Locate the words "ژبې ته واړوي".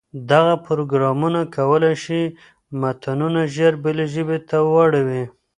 4.13-5.23